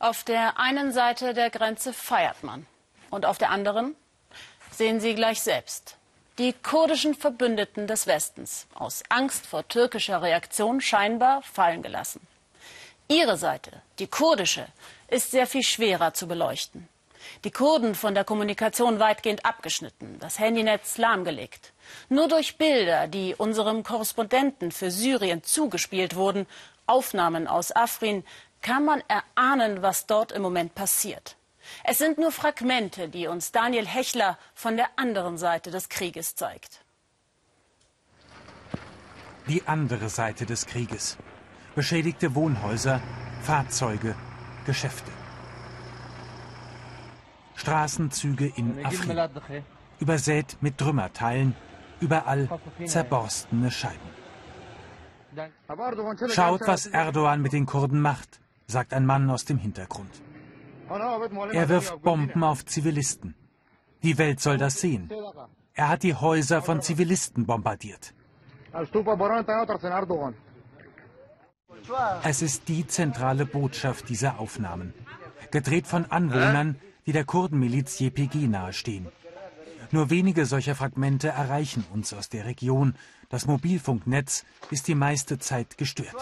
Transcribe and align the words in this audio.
Auf 0.00 0.24
der 0.24 0.58
einen 0.58 0.92
Seite 0.92 1.34
der 1.34 1.50
Grenze 1.50 1.92
feiert 1.92 2.42
man 2.42 2.64
und 3.10 3.26
auf 3.26 3.36
der 3.36 3.50
anderen 3.50 3.94
sehen 4.70 4.98
Sie 4.98 5.14
gleich 5.14 5.42
selbst. 5.42 5.98
Die 6.38 6.54
kurdischen 6.54 7.14
Verbündeten 7.14 7.86
des 7.86 8.06
Westens, 8.06 8.66
aus 8.72 9.02
Angst 9.10 9.46
vor 9.46 9.68
türkischer 9.68 10.22
Reaktion 10.22 10.80
scheinbar 10.80 11.42
fallen 11.42 11.82
gelassen. 11.82 12.26
Ihre 13.08 13.36
Seite, 13.36 13.82
die 13.98 14.06
kurdische, 14.06 14.66
ist 15.08 15.32
sehr 15.32 15.46
viel 15.46 15.62
schwerer 15.62 16.14
zu 16.14 16.26
beleuchten. 16.26 16.88
Die 17.44 17.50
Kurden 17.50 17.94
von 17.94 18.14
der 18.14 18.24
Kommunikation 18.24 19.00
weitgehend 19.00 19.44
abgeschnitten, 19.44 20.18
das 20.18 20.38
Handynetz 20.38 20.96
lahmgelegt. 20.96 21.74
Nur 22.08 22.26
durch 22.26 22.56
Bilder, 22.56 23.06
die 23.06 23.34
unserem 23.34 23.82
Korrespondenten 23.82 24.72
für 24.72 24.90
Syrien 24.90 25.44
zugespielt 25.44 26.16
wurden, 26.16 26.46
Aufnahmen 26.86 27.46
aus 27.46 27.70
Afrin, 27.70 28.24
kann 28.62 28.84
man 28.84 29.02
erahnen, 29.08 29.82
was 29.82 30.06
dort 30.06 30.32
im 30.32 30.42
Moment 30.42 30.74
passiert. 30.74 31.36
Es 31.84 31.98
sind 31.98 32.18
nur 32.18 32.32
Fragmente, 32.32 33.08
die 33.08 33.26
uns 33.26 33.52
Daniel 33.52 33.86
Hechler 33.86 34.38
von 34.54 34.76
der 34.76 34.88
anderen 34.96 35.38
Seite 35.38 35.70
des 35.70 35.88
Krieges 35.88 36.34
zeigt. 36.34 36.84
Die 39.46 39.66
andere 39.66 40.08
Seite 40.08 40.46
des 40.46 40.66
Krieges. 40.66 41.16
Beschädigte 41.74 42.34
Wohnhäuser, 42.34 43.00
Fahrzeuge, 43.42 44.14
Geschäfte. 44.66 45.10
Straßenzüge 47.54 48.52
in 48.56 48.84
Afrin. 48.84 49.30
Übersät 49.98 50.56
mit 50.60 50.78
Trümmerteilen, 50.78 51.54
überall 52.00 52.48
zerborstene 52.86 53.70
Scheiben. 53.70 54.10
Schaut, 56.28 56.62
was 56.66 56.86
Erdogan 56.86 57.42
mit 57.42 57.52
den 57.52 57.66
Kurden 57.66 58.00
macht, 58.00 58.40
sagt 58.70 58.92
ein 58.92 59.06
Mann 59.06 59.28
aus 59.30 59.44
dem 59.44 59.58
Hintergrund. 59.58 60.10
Er 61.52 61.68
wirft 61.68 62.02
Bomben 62.02 62.42
auf 62.42 62.64
Zivilisten. 62.64 63.34
Die 64.02 64.16
Welt 64.18 64.40
soll 64.40 64.58
das 64.58 64.80
sehen. 64.80 65.10
Er 65.74 65.88
hat 65.88 66.02
die 66.02 66.14
Häuser 66.14 66.62
von 66.62 66.80
Zivilisten 66.82 67.46
bombardiert. 67.46 68.14
Es 72.22 72.42
ist 72.42 72.68
die 72.68 72.86
zentrale 72.86 73.46
Botschaft 73.46 74.08
dieser 74.08 74.38
Aufnahmen. 74.38 74.94
Gedreht 75.50 75.86
von 75.86 76.04
Anwohnern, 76.10 76.76
die 77.06 77.12
der 77.12 77.24
Kurdenmiliz 77.24 78.00
YPG 78.00 78.46
nahestehen. 78.46 79.08
Nur 79.92 80.10
wenige 80.10 80.46
solcher 80.46 80.76
Fragmente 80.76 81.28
erreichen 81.28 81.84
uns 81.92 82.12
aus 82.12 82.28
der 82.28 82.44
Region. 82.44 82.94
Das 83.28 83.46
Mobilfunknetz 83.46 84.44
ist 84.70 84.86
die 84.86 84.94
meiste 84.94 85.38
Zeit 85.38 85.78
gestört. 85.78 86.14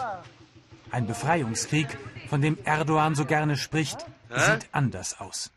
Ein 0.91 1.06
Befreiungskrieg, 1.06 1.89
von 2.28 2.41
dem 2.41 2.58
Erdogan 2.64 3.14
so 3.14 3.25
gerne 3.25 3.56
spricht, 3.56 4.06
sieht 4.31 4.69
anders 4.72 5.20
aus. 5.20 5.50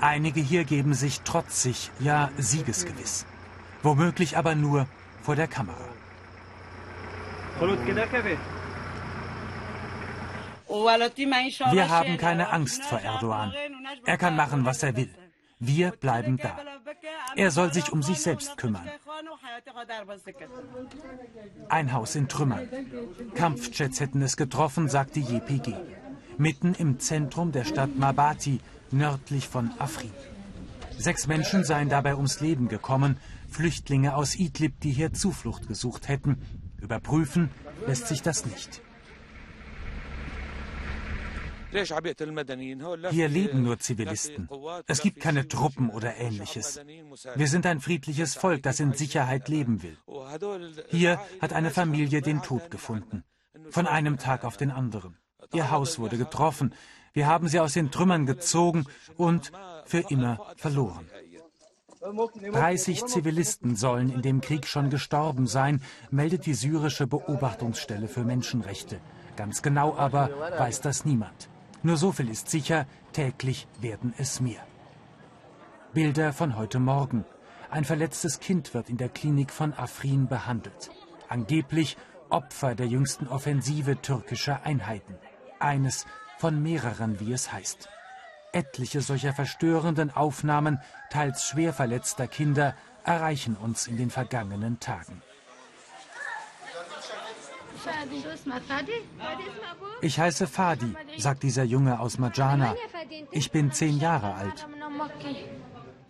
Einige 0.00 0.40
hier 0.40 0.64
geben 0.64 0.94
sich 0.94 1.20
trotzig, 1.22 1.90
ja 2.00 2.30
siegesgewiss. 2.36 3.26
Womöglich 3.82 4.36
aber 4.36 4.54
nur 4.54 4.86
vor 5.22 5.36
der 5.36 5.48
Kamera. 5.48 5.88
Wir 11.70 11.88
haben 11.88 12.18
keine 12.18 12.50
Angst 12.50 12.84
vor 12.84 13.00
Erdogan. 13.00 13.52
Er 14.04 14.16
kann 14.16 14.36
machen, 14.36 14.64
was 14.64 14.82
er 14.82 14.96
will. 14.96 15.14
Wir 15.66 15.92
bleiben 15.92 16.36
da. 16.36 16.56
Er 17.36 17.50
soll 17.50 17.72
sich 17.72 17.92
um 17.92 18.02
sich 18.02 18.20
selbst 18.20 18.56
kümmern. 18.56 18.88
Ein 21.68 21.92
Haus 21.92 22.14
in 22.14 22.28
Trümmern. 22.28 22.68
Kampfjets 23.34 24.00
hätten 24.00 24.22
es 24.22 24.36
getroffen, 24.36 24.88
sagt 24.88 25.16
die 25.16 25.22
JPG. 25.22 25.74
Mitten 26.36 26.74
im 26.74 26.98
Zentrum 26.98 27.52
der 27.52 27.64
Stadt 27.64 27.96
Mabati, 27.96 28.60
nördlich 28.90 29.48
von 29.48 29.70
Afrin. 29.78 30.12
Sechs 30.98 31.26
Menschen 31.26 31.64
seien 31.64 31.88
dabei 31.88 32.14
ums 32.14 32.40
Leben 32.40 32.68
gekommen, 32.68 33.16
Flüchtlinge 33.48 34.16
aus 34.16 34.36
Idlib, 34.36 34.80
die 34.80 34.90
hier 34.90 35.12
Zuflucht 35.12 35.66
gesucht 35.68 36.08
hätten. 36.08 36.42
Überprüfen 36.80 37.50
lässt 37.86 38.08
sich 38.08 38.22
das 38.22 38.44
nicht. 38.46 38.82
Hier 43.10 43.28
leben 43.28 43.62
nur 43.62 43.78
Zivilisten. 43.78 44.48
Es 44.86 45.02
gibt 45.02 45.20
keine 45.20 45.48
Truppen 45.48 45.90
oder 45.90 46.16
ähnliches. 46.16 46.80
Wir 47.34 47.48
sind 47.48 47.66
ein 47.66 47.80
friedliches 47.80 48.34
Volk, 48.34 48.62
das 48.62 48.80
in 48.80 48.92
Sicherheit 48.92 49.48
leben 49.48 49.82
will. 49.82 49.98
Hier 50.88 51.20
hat 51.40 51.52
eine 51.52 51.70
Familie 51.70 52.22
den 52.22 52.42
Tod 52.42 52.70
gefunden. 52.70 53.24
Von 53.70 53.86
einem 53.86 54.18
Tag 54.18 54.44
auf 54.44 54.56
den 54.56 54.70
anderen. 54.70 55.16
Ihr 55.52 55.70
Haus 55.70 55.98
wurde 55.98 56.16
getroffen. 56.16 56.74
Wir 57.12 57.26
haben 57.26 57.48
sie 57.48 57.60
aus 57.60 57.74
den 57.74 57.90
Trümmern 57.90 58.26
gezogen 58.26 58.86
und 59.16 59.52
für 59.84 60.04
immer 60.10 60.54
verloren. 60.56 61.08
30 62.52 63.06
Zivilisten 63.06 63.76
sollen 63.76 64.10
in 64.10 64.20
dem 64.20 64.40
Krieg 64.40 64.66
schon 64.66 64.90
gestorben 64.90 65.46
sein, 65.46 65.80
meldet 66.10 66.44
die 66.44 66.54
syrische 66.54 67.06
Beobachtungsstelle 67.06 68.08
für 68.08 68.24
Menschenrechte. 68.24 69.00
Ganz 69.36 69.62
genau 69.62 69.96
aber 69.96 70.30
weiß 70.58 70.82
das 70.82 71.04
niemand. 71.04 71.48
Nur 71.84 71.98
so 71.98 72.12
viel 72.12 72.30
ist 72.30 72.48
sicher, 72.48 72.86
täglich 73.12 73.68
werden 73.78 74.14
es 74.16 74.40
mehr. 74.40 74.66
Bilder 75.92 76.32
von 76.32 76.56
heute 76.56 76.80
Morgen. 76.80 77.26
Ein 77.70 77.84
verletztes 77.84 78.40
Kind 78.40 78.72
wird 78.72 78.88
in 78.88 78.96
der 78.96 79.10
Klinik 79.10 79.52
von 79.52 79.74
Afrin 79.74 80.26
behandelt. 80.26 80.90
Angeblich 81.28 81.98
Opfer 82.30 82.74
der 82.74 82.86
jüngsten 82.86 83.28
Offensive 83.28 84.00
türkischer 84.00 84.64
Einheiten. 84.64 85.14
Eines 85.60 86.06
von 86.38 86.62
mehreren, 86.62 87.20
wie 87.20 87.34
es 87.34 87.52
heißt. 87.52 87.90
Etliche 88.52 89.02
solcher 89.02 89.34
verstörenden 89.34 90.10
Aufnahmen 90.10 90.80
teils 91.10 91.44
schwer 91.44 91.74
verletzter 91.74 92.28
Kinder 92.28 92.74
erreichen 93.04 93.56
uns 93.56 93.88
in 93.88 93.98
den 93.98 94.08
vergangenen 94.08 94.80
Tagen. 94.80 95.20
Ich 100.00 100.18
heiße 100.18 100.46
Fadi, 100.46 100.94
sagt 101.18 101.42
dieser 101.42 101.64
Junge 101.64 102.00
aus 102.00 102.18
Majana. 102.18 102.74
Ich 103.30 103.50
bin 103.50 103.72
zehn 103.72 103.98
Jahre 103.98 104.34
alt. 104.34 104.66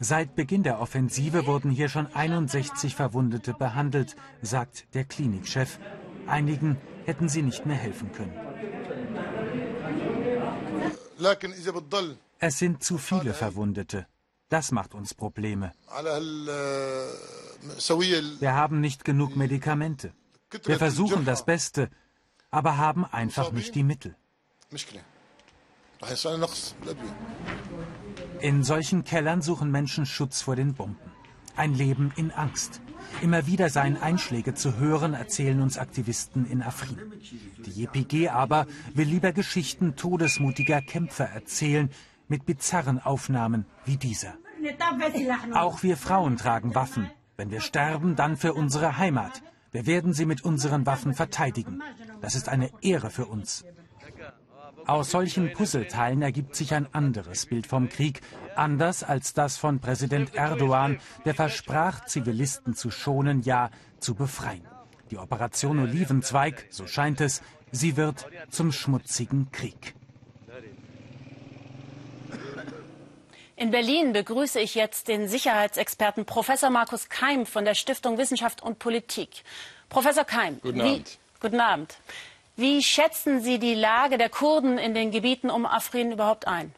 Seit 0.00 0.34
Beginn 0.34 0.62
der 0.62 0.80
Offensive 0.80 1.46
wurden 1.46 1.70
hier 1.70 1.88
schon 1.88 2.12
61 2.14 2.94
Verwundete 2.94 3.54
behandelt, 3.54 4.16
sagt 4.42 4.86
der 4.94 5.04
Klinikchef. 5.04 5.78
Einigen 6.26 6.76
hätten 7.04 7.28
sie 7.28 7.42
nicht 7.42 7.64
mehr 7.66 7.76
helfen 7.76 8.12
können. 8.12 8.34
Es 12.38 12.58
sind 12.58 12.82
zu 12.82 12.98
viele 12.98 13.32
Verwundete. 13.32 14.06
Das 14.48 14.72
macht 14.72 14.94
uns 14.94 15.14
Probleme. 15.14 15.72
Wir 18.40 18.54
haben 18.54 18.80
nicht 18.80 19.04
genug 19.04 19.36
Medikamente. 19.36 20.12
Wir 20.65 20.78
versuchen 20.78 21.25
das 21.25 21.44
Beste, 21.44 21.91
aber 22.50 22.76
haben 22.76 23.04
einfach 23.04 23.53
nicht 23.53 23.75
die 23.75 23.82
Mittel. 23.82 24.15
In 28.41 28.62
solchen 28.62 29.04
Kellern 29.04 29.43
suchen 29.43 29.70
Menschen 29.70 30.06
Schutz 30.06 30.43
vor 30.43 30.56
den 30.56 30.75
Bomben. 30.75 31.10
Ein 31.56 31.75
Leben 31.75 32.12
in 32.16 32.31
Angst. 32.31 32.81
Immer 33.22 33.47
wieder 33.47 33.70
seien 33.70 34.00
Einschläge 34.00 34.54
zu 34.54 34.76
hören, 34.76 35.14
erzählen 35.14 35.60
uns 35.60 35.78
Aktivisten 35.78 36.50
in 36.50 36.62
Afrin. 36.62 36.98
Die 37.64 37.70
JPG 37.70 38.28
aber 38.28 38.66
will 38.93 39.09
lieber 39.09 39.32
Geschichten 39.32 39.94
todesmutiger 39.97 40.81
Kämpfer 40.81 41.26
erzählen, 41.26 41.91
mit 42.28 42.47
bizarren 42.47 42.98
Aufnahmen 43.00 43.66
wie 43.84 43.97
dieser. 43.97 44.34
Auch 45.53 45.82
wir 45.82 45.97
Frauen 45.97 46.37
tragen 46.37 46.75
Waffen. 46.75 47.10
Wenn 47.37 47.50
wir 47.50 47.60
sterben, 47.60 48.16
dann 48.16 48.37
für 48.37 48.54
unsere 48.54 48.97
Heimat. 48.98 49.43
Wir 49.74 49.86
werden 49.86 50.12
sie 50.12 50.24
mit 50.24 50.44
unseren 50.44 50.86
Waffen 50.86 51.14
verteidigen. 51.14 51.82
Das 52.20 52.36
ist 52.36 52.48
eine 52.48 52.70
Ehre 52.80 53.10
für 53.10 53.26
uns. 53.26 53.64
Aus 54.86 55.10
solchen 55.10 55.52
Puzzleteilen 55.52 56.22
ergibt 56.22 56.54
sich 56.54 56.75
ein 56.75 56.87
anderes 56.94 57.46
Bild 57.46 57.66
vom 57.66 57.88
Krieg, 57.88 58.20
anders 58.54 59.02
als 59.02 59.34
das 59.34 59.56
von 59.56 59.81
Präsident 59.81 60.37
Erdogan, 60.37 61.00
der 61.25 61.34
versprach, 61.34 62.04
Zivilisten 62.04 62.75
zu 62.75 62.93
schonen, 62.93 63.43
ja 63.43 63.70
zu 63.99 64.14
befreien. 64.14 64.62
Die 65.10 65.19
Operation 65.19 65.81
Olivenzweig, 65.81 66.66
so 66.70 66.87
scheint 66.87 67.20
es, 67.20 67.43
sie 67.72 67.96
wird 67.96 68.28
zum 68.50 68.70
schmutzigen 68.70 69.50
Krieg. 69.50 69.96
In 73.56 73.70
Berlin 73.70 74.12
begrüße 74.12 74.58
ich 74.58 74.74
jetzt 74.74 75.06
den 75.06 75.28
Sicherheitsexperten 75.28 76.24
Professor 76.24 76.70
Markus 76.70 77.08
Keim 77.08 77.46
von 77.46 77.64
der 77.64 77.74
Stiftung 77.74 78.18
Wissenschaft 78.18 78.62
und 78.62 78.80
Politik. 78.80 79.44
Professor 79.88 80.24
Keim. 80.24 80.58
Guten 80.60 80.80
Abend. 80.80 81.10
Wie, 81.10 81.40
guten 81.40 81.60
Abend. 81.60 81.96
Wie 82.56 82.82
schätzen 82.82 83.40
Sie 83.40 83.60
die 83.60 83.74
Lage 83.74 84.18
der 84.18 84.28
Kurden 84.28 84.76
in 84.76 84.94
den 84.94 85.12
Gebieten 85.12 85.50
um 85.50 85.66
Afrin 85.66 86.10
überhaupt 86.10 86.48
ein? 86.48 86.72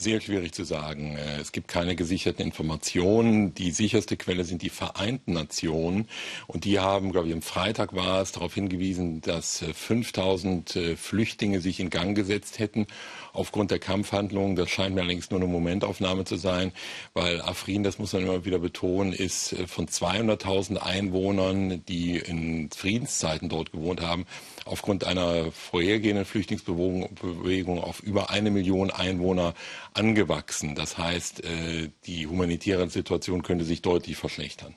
Sehr 0.00 0.22
schwierig 0.22 0.54
zu 0.54 0.64
sagen. 0.64 1.18
Äh, 1.18 1.42
es 1.42 1.52
gibt 1.52 1.68
keine 1.68 1.94
gesicherten 1.94 2.42
Informationen. 2.42 3.52
Die 3.52 3.70
sicherste 3.70 4.16
Quelle 4.16 4.44
sind 4.44 4.62
die 4.62 4.70
Vereinten 4.70 5.34
Nationen. 5.34 6.08
Und 6.46 6.64
die 6.64 6.78
haben, 6.78 7.12
glaube 7.12 7.28
ich, 7.28 7.34
am 7.34 7.42
Freitag 7.42 7.94
war 7.94 8.22
es, 8.22 8.32
darauf 8.32 8.54
hingewiesen, 8.54 9.20
dass 9.20 9.62
5000 9.74 10.74
äh, 10.74 10.92
äh, 10.92 10.96
Flüchtlinge 10.96 11.60
sich 11.60 11.80
in 11.80 11.90
Gang 11.90 12.16
gesetzt 12.16 12.58
hätten 12.58 12.86
aufgrund 13.34 13.72
der 13.72 13.78
Kampfhandlungen. 13.78 14.56
Das 14.56 14.70
scheint 14.70 14.94
mir 14.94 15.02
allerdings 15.02 15.30
nur 15.30 15.38
eine 15.38 15.50
Momentaufnahme 15.50 16.24
zu 16.24 16.36
sein, 16.36 16.72
weil 17.12 17.42
Afrin, 17.42 17.82
das 17.82 17.98
muss 17.98 18.14
man 18.14 18.22
immer 18.22 18.46
wieder 18.46 18.58
betonen, 18.58 19.12
ist 19.12 19.54
von 19.66 19.86
200.000 19.86 20.78
Einwohnern, 20.78 21.84
die 21.84 22.16
in 22.16 22.70
Friedenszeiten 22.70 23.50
dort 23.50 23.72
gewohnt 23.72 24.00
haben, 24.00 24.24
aufgrund 24.64 25.04
einer 25.04 25.52
vorhergehenden 25.52 26.24
Flüchtlingsbewegung 26.24 27.78
auf 27.84 28.00
über 28.00 28.30
eine 28.30 28.50
Million 28.50 28.90
Einwohner 28.90 29.52
angewachsen. 29.94 30.74
Das 30.74 30.98
heißt, 30.98 31.44
äh, 31.44 31.90
die 32.06 32.26
humanitäre 32.26 32.88
Situation 32.88 33.42
könnte 33.42 33.64
sich 33.64 33.82
deutlich 33.82 34.16
verschlechtern. 34.16 34.76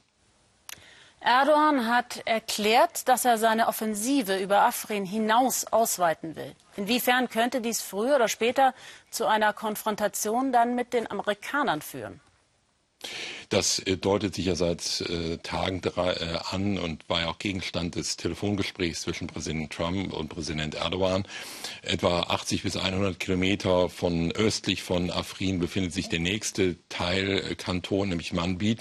Erdogan 1.19 1.87
hat 1.87 2.21
erklärt, 2.25 3.07
dass 3.07 3.23
er 3.23 3.37
seine 3.37 3.69
Offensive 3.69 4.37
über 4.39 4.63
Afrin 4.63 5.05
hinaus 5.05 5.65
ausweiten 5.65 6.35
will. 6.35 6.53
Inwiefern 6.75 7.29
könnte 7.29 7.61
dies 7.61 7.81
früher 7.81 8.17
oder 8.17 8.27
später 8.27 8.73
zu 9.09 9.25
einer 9.25 9.53
Konfrontation 9.53 10.51
dann 10.51 10.75
mit 10.75 10.91
den 10.91 11.09
Amerikanern 11.09 11.81
führen? 11.81 12.19
Das 13.49 13.79
äh, 13.79 13.97
deutet 13.97 14.35
sich 14.35 14.45
ja 14.45 14.55
seit 14.55 15.01
äh, 15.01 15.37
Tagen 15.37 15.81
äh, 15.95 16.37
an 16.51 16.77
und 16.77 17.07
war 17.09 17.21
ja 17.21 17.29
auch 17.29 17.39
Gegenstand 17.39 17.95
des 17.95 18.17
Telefongesprächs 18.17 19.01
zwischen 19.01 19.27
Präsident 19.27 19.71
Trump 19.71 20.13
und 20.13 20.29
Präsident 20.29 20.75
Erdogan. 20.75 21.25
Etwa 21.81 22.21
80 22.21 22.63
bis 22.63 22.77
100 22.77 23.19
Kilometer 23.19 23.89
von 23.89 24.31
östlich 24.31 24.81
von 24.81 25.11
Afrin 25.11 25.59
befindet 25.59 25.93
sich 25.93 26.09
der 26.09 26.19
nächste 26.19 26.77
Teilkanton, 26.89 28.09
nämlich 28.09 28.33
Manbij, 28.33 28.77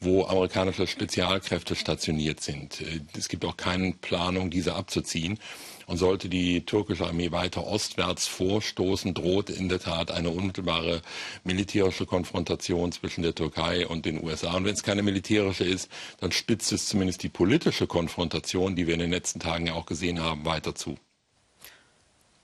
wo 0.00 0.24
amerikanische 0.26 0.86
Spezialkräfte 0.86 1.74
stationiert 1.76 2.40
sind. 2.40 2.80
Äh, 2.80 3.00
es 3.16 3.28
gibt 3.28 3.44
auch 3.44 3.56
keine 3.56 3.92
Planung, 3.92 4.50
diese 4.50 4.74
abzuziehen. 4.74 5.38
Und 5.86 5.98
sollte 5.98 6.28
die 6.28 6.64
türkische 6.64 7.06
Armee 7.06 7.30
weiter 7.30 7.66
ostwärts 7.66 8.26
vorstoßen, 8.26 9.14
droht 9.14 9.50
in 9.50 9.68
der 9.68 9.80
Tat 9.80 10.10
eine 10.10 10.30
unmittelbare 10.30 11.02
militärische 11.44 12.06
Konfrontation 12.06 12.92
zwischen 12.92 13.22
der 13.22 13.34
Türkei 13.34 13.86
und 13.86 14.06
den 14.06 14.24
USA. 14.24 14.56
Und 14.56 14.64
wenn 14.64 14.74
es 14.74 14.82
keine 14.82 15.02
militärische 15.02 15.64
ist, 15.64 15.90
dann 16.20 16.32
spitzt 16.32 16.72
es 16.72 16.86
zumindest 16.86 17.22
die 17.22 17.28
politische 17.28 17.86
Konfrontation, 17.86 18.76
die 18.76 18.86
wir 18.86 18.94
in 18.94 19.00
den 19.00 19.10
letzten 19.10 19.40
Tagen 19.40 19.66
ja 19.66 19.74
auch 19.74 19.86
gesehen 19.86 20.20
haben, 20.20 20.44
weiter 20.44 20.74
zu. 20.74 20.96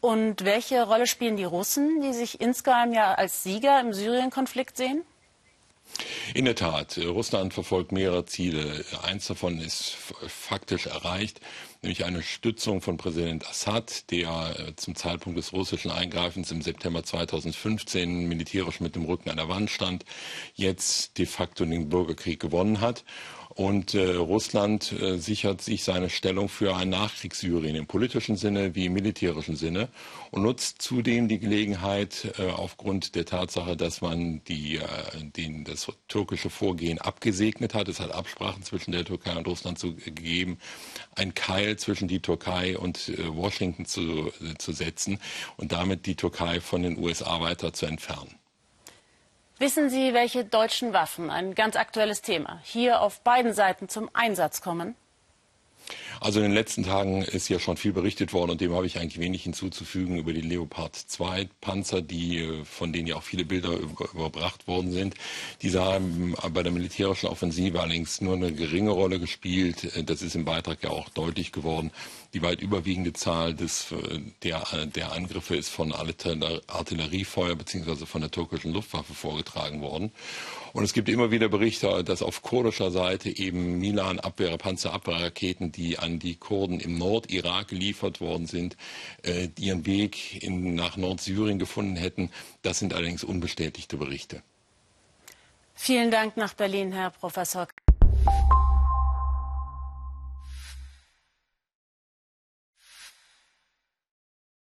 Und 0.00 0.44
welche 0.44 0.82
Rolle 0.84 1.06
spielen 1.06 1.36
die 1.36 1.44
Russen, 1.44 2.00
die 2.00 2.14
sich 2.14 2.40
insgeheim 2.40 2.92
ja 2.92 3.14
als 3.14 3.42
Sieger 3.42 3.80
im 3.80 3.92
Syrien-Konflikt 3.92 4.76
sehen? 4.76 5.02
In 6.32 6.44
der 6.44 6.54
Tat, 6.54 6.96
Russland 6.98 7.54
verfolgt 7.54 7.90
mehrere 7.90 8.24
Ziele. 8.24 8.84
Eins 9.02 9.26
davon 9.26 9.58
ist 9.58 9.96
faktisch 10.28 10.86
erreicht, 10.86 11.40
nämlich 11.82 12.04
eine 12.04 12.22
Stützung 12.22 12.82
von 12.82 12.96
Präsident 12.98 13.48
Assad, 13.48 14.10
der 14.12 14.54
äh, 14.58 14.76
zum 14.76 14.94
Zeitpunkt 14.94 15.38
des 15.38 15.52
russischen 15.52 15.90
Eingreifens 15.90 16.52
im 16.52 16.62
September 16.62 17.02
2015 17.02 18.28
militärisch 18.28 18.78
mit 18.78 18.94
dem 18.94 19.06
Rücken 19.06 19.30
an 19.30 19.38
der 19.38 19.48
Wand 19.48 19.70
stand, 19.70 20.04
jetzt 20.54 21.18
de 21.18 21.26
facto 21.26 21.64
den 21.64 21.88
Bürgerkrieg 21.88 22.38
gewonnen 22.38 22.80
hat 22.80 23.02
und 23.60 23.92
äh, 23.92 24.14
Russland 24.14 24.90
äh, 24.90 25.18
sichert 25.18 25.60
sich 25.60 25.84
seine 25.84 26.08
Stellung 26.08 26.48
für 26.48 26.74
ein 26.76 26.88
Nachkriegssyrien 26.88 27.76
im 27.76 27.86
politischen 27.86 28.36
Sinne 28.36 28.74
wie 28.74 28.86
im 28.86 28.94
militärischen 28.94 29.54
Sinne 29.54 29.90
und 30.30 30.40
nutzt 30.44 30.80
zudem 30.80 31.28
die 31.28 31.38
Gelegenheit 31.38 32.32
äh, 32.38 32.48
aufgrund 32.48 33.16
der 33.16 33.26
Tatsache, 33.26 33.76
dass 33.76 34.00
man 34.00 34.42
die, 34.44 34.76
äh, 34.76 34.86
den, 35.36 35.64
das 35.64 35.88
türkische 36.08 36.48
Vorgehen 36.48 36.98
abgesegnet 37.00 37.74
hat. 37.74 37.88
Es 37.88 38.00
hat 38.00 38.12
Absprachen 38.12 38.62
zwischen 38.62 38.92
der 38.92 39.04
Türkei 39.04 39.36
und 39.36 39.46
Russland 39.46 39.78
zu, 39.78 39.94
gegeben, 39.94 40.56
ein 41.14 41.34
Keil 41.34 41.76
zwischen 41.76 42.08
die 42.08 42.20
Türkei 42.20 42.78
und 42.78 43.10
äh, 43.10 43.36
Washington 43.36 43.84
zu, 43.84 44.32
äh, 44.40 44.56
zu 44.56 44.72
setzen 44.72 45.18
und 45.58 45.72
damit 45.72 46.06
die 46.06 46.14
Türkei 46.14 46.62
von 46.62 46.80
den 46.80 46.96
USA 46.96 47.42
weiter 47.42 47.74
zu 47.74 47.84
entfernen. 47.84 48.40
Wissen 49.60 49.90
Sie, 49.90 50.14
welche 50.14 50.42
deutschen 50.42 50.94
Waffen, 50.94 51.28
ein 51.28 51.54
ganz 51.54 51.76
aktuelles 51.76 52.22
Thema, 52.22 52.60
hier 52.64 53.02
auf 53.02 53.20
beiden 53.20 53.52
Seiten 53.52 53.90
zum 53.90 54.08
Einsatz 54.14 54.62
kommen? 54.62 54.94
Also 56.20 56.40
in 56.40 56.44
den 56.44 56.52
letzten 56.52 56.82
Tagen 56.82 57.22
ist 57.22 57.48
ja 57.48 57.58
schon 57.58 57.78
viel 57.78 57.94
berichtet 57.94 58.34
worden 58.34 58.50
und 58.50 58.60
dem 58.60 58.74
habe 58.74 58.84
ich 58.84 58.98
eigentlich 58.98 59.18
wenig 59.18 59.42
hinzuzufügen 59.42 60.18
über 60.18 60.34
die 60.34 60.42
Leopard 60.42 60.94
2 60.94 61.48
Panzer, 61.62 62.02
die, 62.02 62.40
äh, 62.40 62.64
von 62.66 62.92
denen 62.92 63.06
ja 63.06 63.16
auch 63.16 63.22
viele 63.22 63.46
Bilder 63.46 63.70
überbracht 63.70 64.68
worden 64.68 64.92
sind. 64.92 65.14
Diese 65.62 65.82
haben 65.82 66.34
bei 66.52 66.62
der 66.62 66.72
militärischen 66.72 67.30
Offensive 67.30 67.80
allerdings 67.80 68.20
nur 68.20 68.34
eine 68.34 68.52
geringe 68.52 68.90
Rolle 68.90 69.18
gespielt. 69.18 69.96
Äh, 69.96 70.04
das 70.04 70.20
ist 70.20 70.34
im 70.34 70.44
Beitrag 70.44 70.82
ja 70.82 70.90
auch 70.90 71.08
deutlich 71.08 71.52
geworden. 71.52 71.90
Die 72.34 72.42
weit 72.42 72.60
überwiegende 72.60 73.14
Zahl 73.14 73.54
des, 73.54 73.90
äh, 73.90 74.20
der, 74.42 74.62
der 74.94 75.12
Angriffe 75.12 75.56
ist 75.56 75.70
von 75.70 75.90
Artilleriefeuer 75.92 77.56
bzw. 77.56 78.04
von 78.04 78.20
der 78.20 78.30
türkischen 78.30 78.74
Luftwaffe 78.74 79.14
vorgetragen 79.14 79.80
worden. 79.80 80.12
Und 80.72 80.84
es 80.84 80.92
gibt 80.92 81.08
immer 81.08 81.30
wieder 81.30 81.48
Berichte, 81.48 82.04
dass 82.04 82.22
auf 82.22 82.42
kurdischer 82.42 82.90
Seite 82.90 83.36
eben 83.36 83.78
Milan-Abwehr, 83.80 84.56
Panzerabwehrraketen, 84.56 85.72
die 85.72 85.98
an 86.10 86.18
die 86.18 86.36
Kurden 86.36 86.80
im 86.80 86.98
Nordirak 86.98 87.68
geliefert 87.68 88.20
worden 88.20 88.46
sind, 88.46 88.76
äh, 89.22 89.48
ihren 89.58 89.86
Weg 89.86 90.42
in, 90.42 90.74
nach 90.74 90.96
Nordsyrien 90.96 91.58
gefunden 91.58 91.96
hätten. 91.96 92.30
Das 92.62 92.78
sind 92.78 92.92
allerdings 92.92 93.24
unbestätigte 93.24 93.96
Berichte. 93.96 94.42
Vielen 95.74 96.10
Dank 96.10 96.36
nach 96.36 96.54
Berlin, 96.54 96.92
Herr 96.92 97.10
Professor. 97.10 97.68